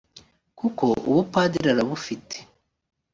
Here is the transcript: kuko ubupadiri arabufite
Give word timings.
kuko 0.59 0.85
ubupadiri 1.09 1.67
arabufite 1.73 2.35